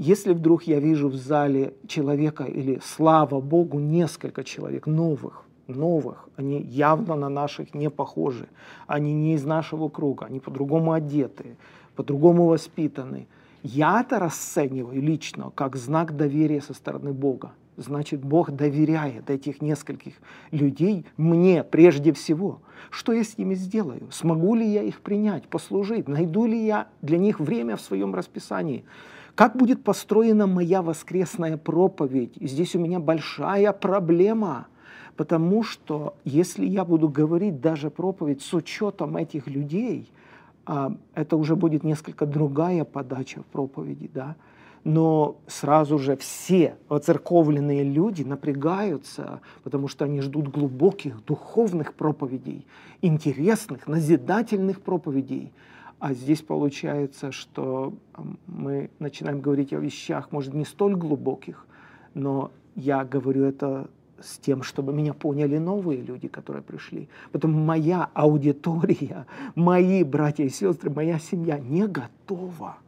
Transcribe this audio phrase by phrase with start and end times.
[0.00, 6.58] Если вдруг я вижу в зале человека или, слава Богу, несколько человек новых, новых, они
[6.62, 8.48] явно на наших не похожи,
[8.86, 11.58] они не из нашего круга, они по-другому одеты,
[11.96, 13.26] по-другому воспитаны.
[13.62, 17.52] Я это расцениваю лично как знак доверия со стороны Бога.
[17.76, 20.14] Значит, Бог доверяет этих нескольких
[20.50, 22.62] людей мне прежде всего.
[22.88, 24.08] Что я с ними сделаю?
[24.10, 26.08] Смогу ли я их принять, послужить?
[26.08, 28.86] Найду ли я для них время в своем расписании?
[29.34, 32.34] Как будет построена моя воскресная проповедь?
[32.40, 34.66] Здесь у меня большая проблема,
[35.16, 40.10] потому что если я буду говорить даже проповедь с учетом этих людей,
[40.66, 44.36] а, это уже будет несколько другая подача в проповеди, да,
[44.84, 52.66] но сразу же все воцерковленные люди напрягаются, потому что они ждут глубоких духовных проповедей,
[53.02, 55.52] интересных, назидательных проповедей.
[56.00, 57.92] А здесь получается, что
[58.46, 61.66] мы начинаем говорить о вещах, может, не столь глубоких,
[62.14, 67.10] но я говорю это с тем, чтобы меня поняли новые люди, которые пришли.
[67.32, 72.78] Потом моя аудитория, мои братья и сестры, моя семья не готова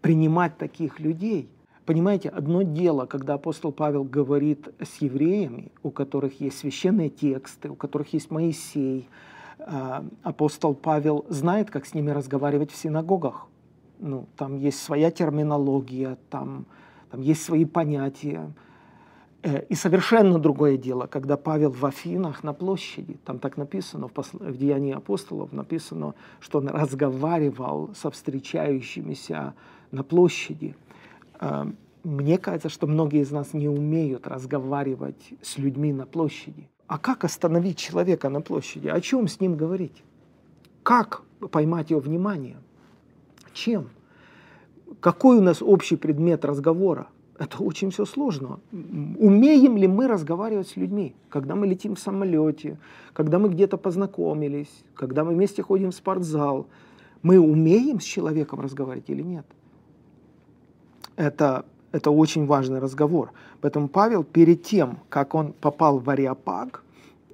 [0.00, 1.48] принимать таких людей.
[1.86, 7.74] Понимаете, одно дело, когда апостол Павел говорит с евреями, у которых есть священные тексты, у
[7.74, 9.08] которых есть Моисей,
[10.22, 13.46] апостол Павел знает, как с ними разговаривать в синагогах.
[13.98, 16.66] Ну, там есть своя терминология, там,
[17.10, 18.52] там есть свои понятия.
[19.44, 24.12] Э, и совершенно другое дело, когда Павел в Афинах на площади, там так написано, в,
[24.12, 24.38] посл...
[24.38, 29.54] в Деянии апостолов написано, что он разговаривал со встречающимися
[29.90, 30.74] на площади.
[31.40, 31.64] Э,
[32.02, 36.68] мне кажется, что многие из нас не умеют разговаривать с людьми на площади.
[36.86, 38.88] А как остановить человека на площади?
[38.88, 40.02] О чем с ним говорить?
[40.82, 42.56] Как поймать его внимание?
[43.52, 43.88] Чем?
[45.00, 47.08] Какой у нас общий предмет разговора?
[47.38, 48.60] Это очень все сложно.
[48.70, 52.78] Умеем ли мы разговаривать с людьми, когда мы летим в самолете,
[53.12, 56.66] когда мы где-то познакомились, когда мы вместе ходим в спортзал?
[57.22, 59.46] Мы умеем с человеком разговаривать или нет?
[61.16, 63.30] Это это очень важный разговор.
[63.60, 66.82] Поэтому Павел перед тем, как он попал в Ариапаг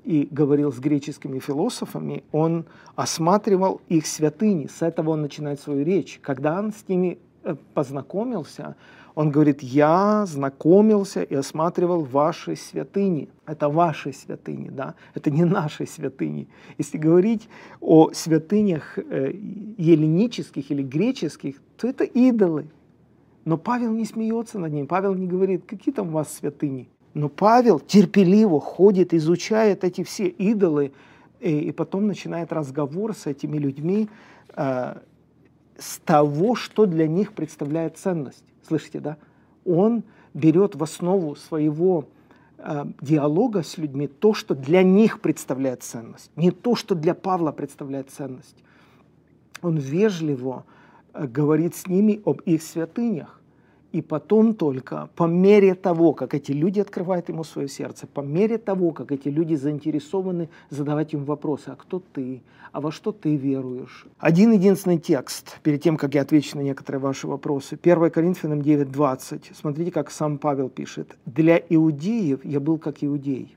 [0.04, 4.66] и говорил с греческими философами, он осматривал их святыни.
[4.66, 6.21] С этого он начинает свою речь.
[6.22, 8.76] Когда он с ними э, познакомился,
[9.15, 13.31] он говорит, я знакомился и осматривал ваши святыни.
[13.47, 14.94] Это ваши святыни, да?
[15.15, 16.48] Это не наши святыни.
[16.77, 17.48] Если говорить
[17.81, 19.32] о святынях э,
[19.78, 22.66] еллинических или греческих, то это идолы.
[23.50, 26.88] Но Павел не смеется над ним, Павел не говорит, какие там у вас святыни.
[27.15, 30.93] Но Павел терпеливо ходит, изучает эти все идолы,
[31.41, 34.09] и, и потом начинает разговор с этими людьми
[34.55, 34.99] э,
[35.77, 38.44] с того, что для них представляет ценность.
[38.69, 39.16] Слышите, да?
[39.65, 42.05] Он берет в основу своего
[42.59, 47.50] э, диалога с людьми то, что для них представляет ценность, не то, что для Павла
[47.50, 48.62] представляет ценность.
[49.60, 50.65] Он вежливо
[51.12, 53.40] Э, говорит с ними об их святынях.
[53.93, 58.56] И потом только, по мере того, как эти люди открывают ему свое сердце, по мере
[58.56, 63.34] того, как эти люди заинтересованы задавать им вопросы, а кто ты, а во что ты
[63.34, 64.06] веруешь.
[64.19, 67.77] Один единственный текст, перед тем, как я отвечу на некоторые ваши вопросы.
[67.83, 69.55] 1 Коринфянам 9.20.
[69.55, 71.17] Смотрите, как сам Павел пишет.
[71.27, 73.57] «Для иудеев я был как иудей,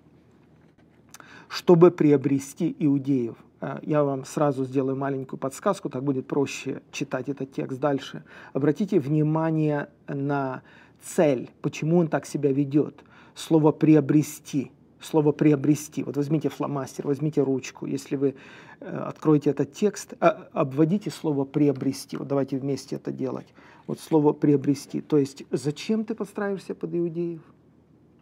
[1.48, 3.36] чтобы приобрести иудеев».
[3.64, 8.24] Э, я вам сразу сделаю маленькую подсказку, так будет проще читать этот текст дальше.
[8.52, 10.62] Обратите внимание на
[11.02, 13.04] цель, почему он так себя ведет.
[13.36, 16.04] Слово «приобрести», слово «приобрести».
[16.04, 17.86] Вот возьмите фломастер, возьмите ручку.
[17.86, 18.36] Если вы
[18.82, 22.18] э, откроете этот текст, э, обводите слово «приобрести».
[22.18, 23.48] Вот давайте вместе это делать.
[23.88, 25.02] Вот слово «приобрести».
[25.02, 27.42] То есть зачем ты подстраиваешься под иудеев?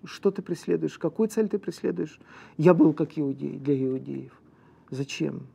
[0.04, 0.98] Что ты преследуешь?
[0.98, 2.20] Какую цель ты преследуешь?
[2.58, 4.41] Я был как иудей для иудеев.
[4.92, 5.48] Зачем?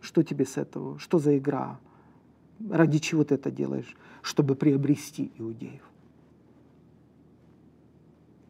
[0.00, 0.98] Что тебе с этого?
[0.98, 1.80] Что за игра?
[2.70, 3.96] Ради чего ты это делаешь?
[4.22, 5.82] Чтобы приобрести иудеев.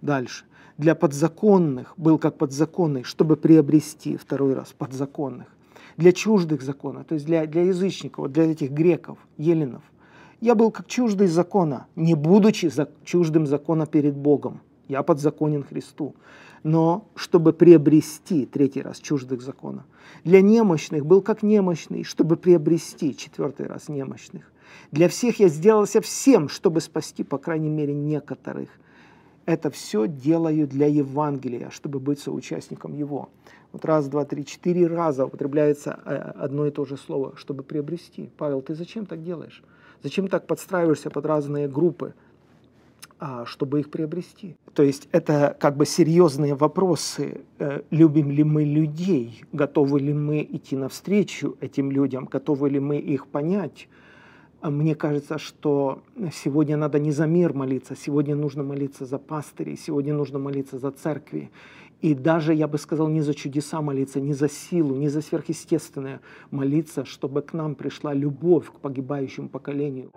[0.02, 0.44] Дальше.
[0.78, 5.46] Для подзаконных был как подзаконный, чтобы приобрести второй раз подзаконных.
[5.96, 9.82] Для чуждых закона, то есть для, для язычников, для этих греков, еленов.
[10.40, 14.60] Я был как чуждый закона, не будучи за, чуждым закона перед Богом.
[14.88, 16.14] Я подзаконен Христу
[16.66, 19.84] но чтобы приобрести, третий раз, чуждых закона.
[20.24, 24.50] Для немощных был как немощный, чтобы приобрести, четвертый раз, немощных.
[24.90, 28.68] Для всех я сделался всем, чтобы спасти, по крайней мере, некоторых.
[29.44, 33.28] Это все делаю для Евангелия, чтобы быть соучастником его.
[33.70, 38.28] Вот раз, два, три, четыре раза употребляется э, одно и то же слово, чтобы приобрести.
[38.36, 39.62] Павел, ты зачем так делаешь?
[40.02, 42.14] Зачем так подстраиваешься под разные группы?
[43.18, 44.56] А, чтобы их приобрести.
[44.74, 47.40] То есть это как бы серьезные вопросы.
[47.58, 49.42] Э, любим ли мы людей?
[49.52, 52.26] Готовы ли мы идти навстречу этим людям?
[52.26, 53.88] Готовы ли мы их понять?
[54.60, 56.02] А мне кажется, что
[56.32, 60.90] сегодня надо не за мир молиться, сегодня нужно молиться за пастырей, сегодня нужно молиться за
[60.90, 61.50] церкви.
[62.02, 66.20] И даже, я бы сказал, не за чудеса молиться, не за силу, не за сверхъестественное
[66.50, 70.10] молиться, чтобы к нам пришла любовь к погибающему поколению.